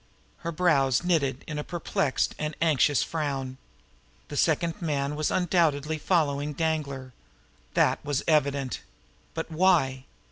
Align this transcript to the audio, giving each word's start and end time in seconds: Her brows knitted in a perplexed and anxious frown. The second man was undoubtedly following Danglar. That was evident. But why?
Her 0.37 0.51
brows 0.51 1.03
knitted 1.03 1.43
in 1.45 1.59
a 1.59 1.63
perplexed 1.63 2.33
and 2.39 2.55
anxious 2.59 3.03
frown. 3.03 3.59
The 4.29 4.35
second 4.35 4.81
man 4.81 5.15
was 5.15 5.29
undoubtedly 5.29 5.99
following 5.99 6.53
Danglar. 6.53 7.13
That 7.75 8.03
was 8.03 8.23
evident. 8.27 8.81
But 9.35 9.51
why? 9.51 10.05